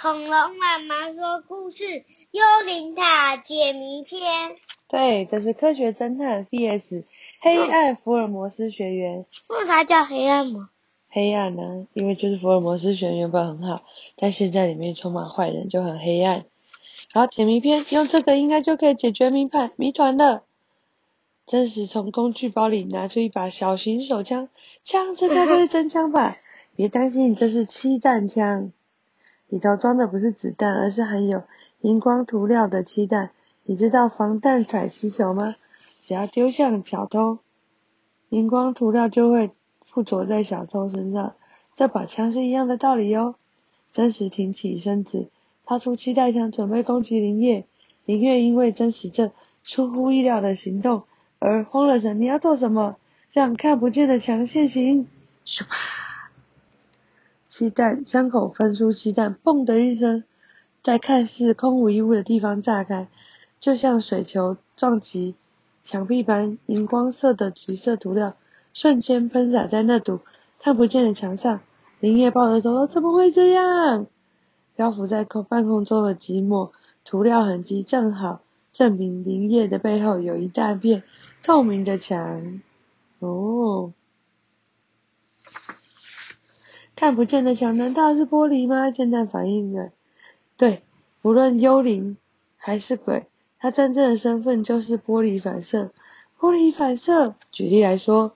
[0.00, 1.82] 恐龙妈妈说故事
[2.30, 4.52] 《幽灵塔解谜篇》。
[4.86, 7.02] 对，这是科学侦探 VS
[7.40, 9.26] 黑暗福尔摩斯学员。
[9.48, 10.70] 为啥叫黑暗吗？
[11.10, 11.88] 黑暗呢？
[11.94, 13.82] 因为就是福尔摩斯学员原本很好，
[14.14, 16.44] 但现在里面充满坏人，就很黑暗。
[17.12, 20.44] 然后解谜篇，用这个应该就可以解决谜判谜团了。
[21.44, 24.48] 真实从工具包里拿出一把小型手枪，
[24.84, 26.36] 枪这该不是真枪吧？
[26.76, 28.70] 别担心，这是气弹枪，
[29.48, 31.42] 里头装的不是子弹，而是含有
[31.80, 33.30] 荧光涂料的气弹。
[33.64, 35.56] 你知道防弹彩气球吗？
[36.00, 37.38] 只要丢向小偷，
[38.28, 39.50] 荧光涂料就会
[39.84, 41.34] 附着在小偷身上。
[41.74, 43.34] 这把枪是一样的道理哦。
[43.92, 45.28] 真实挺起身子，
[45.64, 47.66] 掏出气弹枪准备攻击林业。
[48.04, 49.32] 林月因为真实这
[49.64, 51.04] 出乎意料的行动
[51.38, 52.20] 而慌了神。
[52.20, 52.96] 你要做什么？
[53.30, 55.06] 让看不见的墙现形！
[55.44, 55.97] 咻啪！
[57.48, 60.22] 气弹枪口分出气弹，嘣的一声，
[60.82, 63.08] 在看似空无一物的地方炸开。
[63.58, 65.34] 就像水球撞击
[65.82, 68.36] 墙壁般，荧光色的橘色涂料
[68.72, 70.20] 瞬间喷洒在那堵
[70.60, 71.60] 看不见的墙上。
[72.00, 74.06] 林业抱着头，怎么会这样？
[74.76, 76.70] 漂浮在空半空中的寂寞
[77.04, 81.02] 涂料痕迹，正好证明林业的背后有一大片
[81.42, 82.60] 透明的墙。
[83.18, 83.92] 哦，
[86.98, 88.88] 看不见的墙，难道是玻璃吗？
[88.88, 89.92] 侦探反应了，
[90.56, 90.82] 对，
[91.22, 92.16] 无论幽灵
[92.56, 93.26] 还是鬼。
[93.60, 95.92] 他真正的身份就是玻璃反射。
[96.40, 98.32] 玻璃反射，举例来说，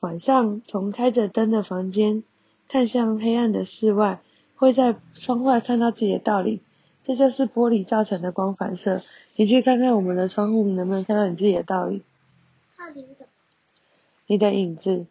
[0.00, 2.22] 晚上从开着灯的房间
[2.68, 4.20] 看向黑暗的室外，
[4.56, 6.60] 会在窗外看到自己的倒影，
[7.04, 9.00] 这就是玻璃造成的光反射。
[9.36, 12.02] 你去看看我们的窗户，能不能看到你自己的倒影？
[12.76, 13.32] 倒影怎么？
[14.26, 15.06] 你的影子。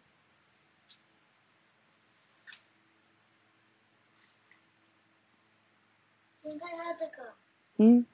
[6.42, 7.22] 你看到这个？
[7.76, 8.04] 嗯。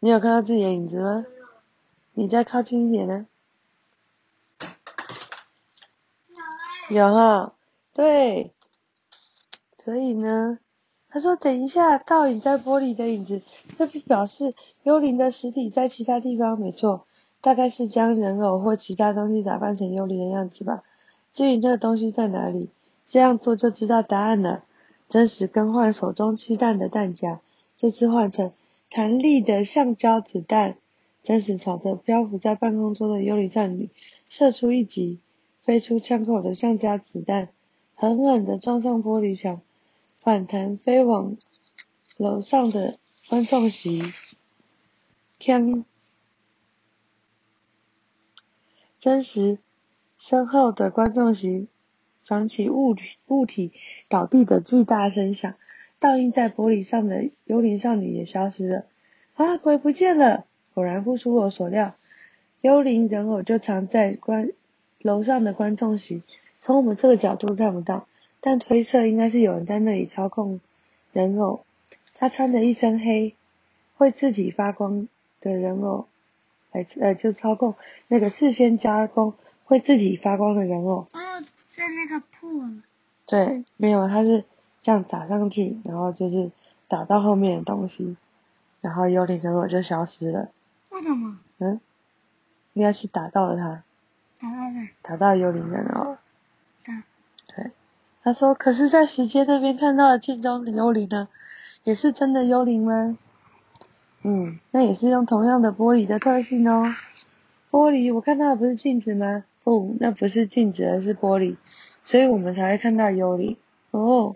[0.00, 1.24] 你有看到自己的影子吗？
[2.14, 3.26] 你再靠近一点呢。
[6.90, 7.54] 有哈，
[7.92, 8.52] 对。
[9.76, 10.58] 所以呢，
[11.08, 13.42] 他说等一下，倒影在玻璃的影子，
[13.76, 17.06] 这不表示幽灵的实体在其他地方，没错，
[17.40, 20.82] 大概是将人偶或其他东西打扮成幽灵的样子吧。
[21.32, 22.68] 至于那个东西在哪里，
[23.06, 24.64] 这样做就知道答案了。
[25.12, 27.42] 真实更换手中气弹的弹夹，
[27.76, 28.50] 这次换成。
[28.88, 30.78] 弹力的橡胶子弹，
[31.22, 33.90] 真实朝着漂浮在半空中的幽灵少女
[34.30, 35.18] 射出一击，
[35.64, 37.50] 飞出枪口的橡胶子弹
[37.94, 39.60] 狠狠地撞上玻璃墙，
[40.18, 41.36] 反弹飞往
[42.16, 42.98] 楼上的
[43.28, 44.02] 观众席。
[45.38, 45.84] 枪，
[48.98, 49.58] 真实
[50.16, 51.68] 身后的观众席
[52.22, 53.72] 响起物体物体
[54.08, 55.54] 倒地的巨大声响。
[55.98, 58.86] 倒映在玻璃上的幽灵少女也消失了，
[59.34, 60.46] 啊，鬼不见了！
[60.74, 61.94] 果然不出我所料，
[62.60, 64.50] 幽灵人偶就藏在观
[64.98, 66.24] 楼上的观众席，
[66.58, 68.08] 从我们这个角度看不到，
[68.40, 70.58] 但推测应该是有人在那里操控
[71.12, 71.64] 人偶。
[72.16, 73.36] 他穿着一身黑，
[73.96, 75.06] 会自己发光
[75.40, 76.06] 的人偶，
[76.72, 77.76] 来呃就操控
[78.08, 79.34] 那个事先加工
[79.66, 81.06] 会自己发光的人偶。
[81.72, 82.82] 哦，在那个破了。
[83.26, 84.44] 对，没有，它是。
[84.84, 86.50] 这样打上去，然后就是
[86.88, 88.16] 打到后面的东西，
[88.80, 90.48] 然后幽灵人偶就消失了。
[90.88, 91.38] 为什么？
[91.58, 91.80] 嗯，
[92.72, 93.84] 应该是打到了他。
[94.40, 94.90] 打到谁？
[95.00, 96.18] 打到幽灵人哦。
[96.84, 97.04] 打。
[97.54, 97.70] 对。
[98.24, 101.28] 他说：“可是，在时间那边看到的镜中的幽灵呢，
[101.84, 103.16] 也是真的幽灵吗？”
[104.22, 106.92] 嗯，那也是用同样的玻璃的特性哦。
[107.70, 109.44] 玻璃，我看到的不是镜子吗？
[109.64, 111.56] 不，那不是镜子，而是玻璃，
[112.02, 113.56] 所以我们才会看到幽灵。
[113.90, 114.34] 哦。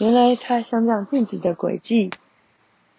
[0.00, 2.10] 原来他想讲镜子的轨迹，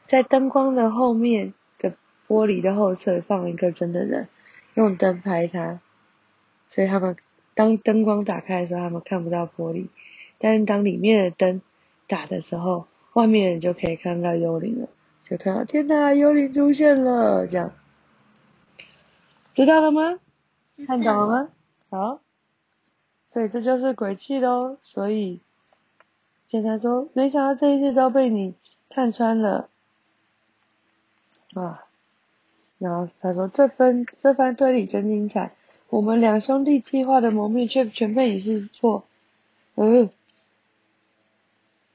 [0.05, 1.93] 在灯光的后面的
[2.27, 4.27] 玻璃的后侧放一个真的人，
[4.73, 5.79] 用灯拍他，
[6.67, 7.15] 所以他们
[7.53, 9.87] 当灯光打开的时候，他们看不到玻璃，
[10.39, 11.61] 但是当里面的灯
[12.05, 14.89] 打的时候，外面人就可以看到幽灵了，
[15.23, 17.71] 就看到天哪，幽灵出现了，这样，
[19.53, 20.19] 知道了吗？
[20.85, 21.49] 看懂了吗？
[21.89, 22.21] 好，
[23.27, 25.41] 所以这就是鬼气喽，所以。
[26.47, 28.55] 检察说：“没想到这一切都被你
[28.89, 29.69] 看穿了，
[31.53, 31.83] 啊！”
[32.79, 35.51] 然后他说：“这分这番推理真精彩，
[35.89, 39.03] 我们两兄弟计划的谋面却全被你识破。”
[39.77, 40.09] 嗯。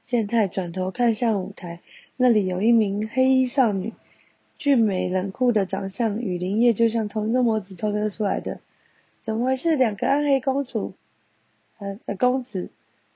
[0.05, 1.81] 健太转头看向舞台，
[2.15, 3.93] 那里有一名黑衣少女，
[4.57, 8.61] 俊美冷酷的长相与林叶就像同一个模子投射出来的，
[9.25, 9.75] 怎么回事？
[9.75, 10.93] 两个暗黑公主，
[11.79, 12.69] 呃，公子。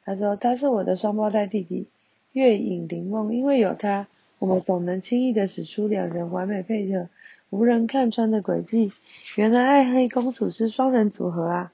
[0.03, 1.85] 他说他是我的双胞胎弟弟，
[2.31, 4.07] 月影灵梦，因为有他，
[4.39, 7.09] 我们总能轻易的使出两人完美配合、
[7.51, 8.91] 无人看穿的诡计。
[9.35, 11.71] 原来暗黑公主是双人组合啊！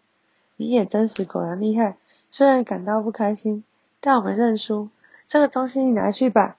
[0.57, 1.95] 你也真实，果然厉害。
[2.29, 3.63] 虽然感到不开心，
[4.01, 4.89] 但我们认输。
[5.27, 6.57] 这个东西你拿去吧。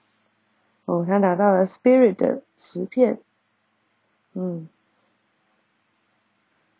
[0.85, 3.19] 哦，他拿到了 Spirit 的十片。
[4.33, 4.67] 嗯。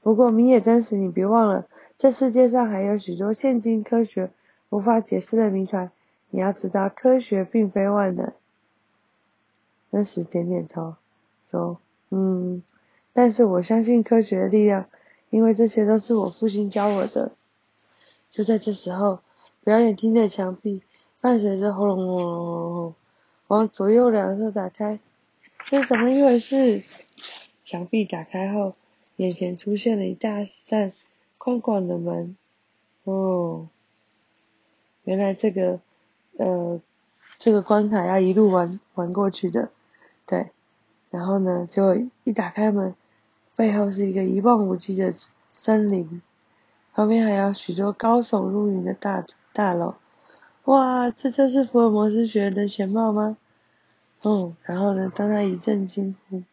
[0.07, 1.67] 不过米野真实，你别忘了，
[1.97, 4.31] 这世界上还有许多现今科学
[4.69, 5.91] 无法解释的谜团。
[6.29, 8.31] 你要知道，科学并非万能。
[9.91, 10.95] 真实点点头，
[11.43, 12.63] 说：“嗯，
[13.11, 14.85] 但是我相信科学的力量，
[15.29, 17.33] 因为这些都是我父亲教我的。”
[18.31, 19.19] 就在这时候，
[19.65, 20.83] 表演厅的墙壁
[21.19, 22.95] 伴随着轰隆轰隆轰隆，
[23.47, 25.01] 往左右两侧打开。
[25.65, 26.81] 这是怎么一回事？
[27.61, 28.73] 墙壁打开后，
[29.17, 30.89] 眼前出现了一大扇
[31.37, 32.35] 宽广的门。
[33.03, 33.67] 哦，
[35.03, 35.81] 原来这个。
[36.39, 36.79] 呃，
[37.39, 39.71] 这个关卡要一路玩玩过去的，
[40.27, 40.51] 对，
[41.09, 42.93] 然后呢，就一打开门，
[43.55, 45.11] 背后是一个一望无际的
[45.51, 46.21] 森林，
[46.93, 49.95] 旁边还有许多高耸入云的大大楼，
[50.65, 53.35] 哇，这就是福尔摩斯学院的全貌吗？
[54.21, 56.43] 哦，然后呢，当他一阵惊呼，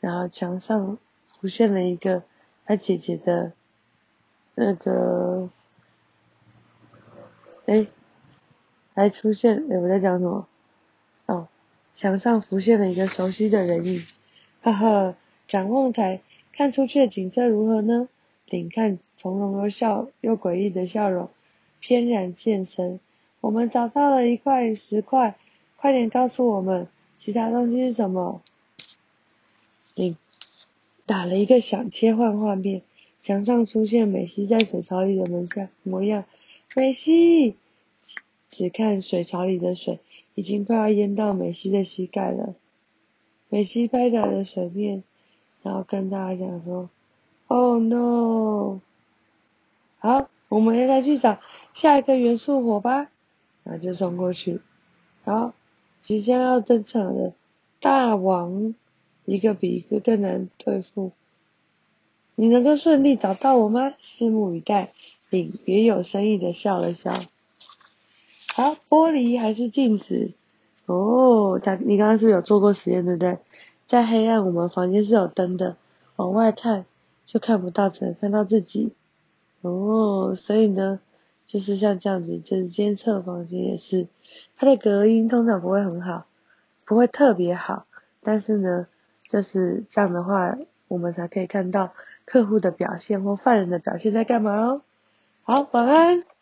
[0.00, 0.98] 然后墙上
[1.40, 2.22] 浮现了一个
[2.64, 3.52] 他姐姐的
[4.54, 5.48] 那个，
[7.66, 7.86] 哎。
[8.96, 10.46] 还出现，哎，我在讲什么？
[11.26, 11.48] 哦，
[11.96, 14.00] 墙上浮现了一个熟悉的人影，
[14.62, 15.16] 呵呵，
[15.48, 16.20] 展望台
[16.52, 18.08] 看出去的景色如何呢？
[18.46, 21.28] 领看从容又笑又诡异的笑容
[21.80, 23.00] 翩然现身。
[23.40, 25.34] 我们找到了一块石块，
[25.76, 26.86] 快点告诉我们，
[27.18, 28.42] 其他东西是什么？
[29.96, 30.16] 领
[31.06, 32.82] 打了一个响，切换画面，
[33.20, 36.24] 墙上出现美西在水槽里的门下模样，
[36.76, 37.56] 美西。
[38.50, 39.98] 只看水槽里的水，
[40.36, 42.54] 已经快要淹到美西的膝盖了。
[43.48, 45.02] 美西拍打着水面，
[45.64, 46.88] 然后跟大家讲说
[47.48, 48.78] ：“Oh no！”
[49.98, 51.40] 好，我们再去找
[51.72, 53.10] 下一个元素火吧。
[53.64, 54.60] 然后就冲过去。
[55.24, 55.52] 好，
[55.98, 57.32] 即将要登场的
[57.80, 58.74] 大王，
[59.24, 61.12] 一个比一个更难对付。
[62.34, 63.94] 你能够顺利找到我吗？
[64.02, 64.92] 拭目以待。
[65.30, 67.12] 你别有深意的笑了笑。
[68.54, 70.32] 好，玻璃还是镜子？
[70.86, 73.38] 哦，他你刚刚是不是有做过实验，对不对？
[73.86, 75.76] 在黑暗，我们房间是有灯的，
[76.16, 76.84] 往外看
[77.26, 78.92] 就看不到，只能看到自己。
[79.62, 81.00] 哦，所以呢，
[81.46, 84.06] 就是像这样子，就是监测房间也是，
[84.56, 86.26] 它的隔音通常不会很好，
[86.84, 87.86] 不会特别好，
[88.22, 88.86] 但是呢，
[89.34, 91.92] 就是这样的话，我们才可以看到
[92.24, 94.82] 客户的表现或犯人的表现在干嘛哦。
[95.42, 96.33] 好，晚安。